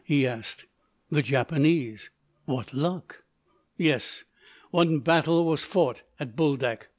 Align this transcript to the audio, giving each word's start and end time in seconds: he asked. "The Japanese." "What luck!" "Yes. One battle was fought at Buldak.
he 0.03 0.25
asked. 0.25 0.65
"The 1.11 1.21
Japanese." 1.21 2.09
"What 2.45 2.73
luck!" 2.73 3.23
"Yes. 3.77 4.23
One 4.71 4.97
battle 5.01 5.45
was 5.45 5.63
fought 5.63 6.01
at 6.19 6.35
Buldak. 6.35 6.87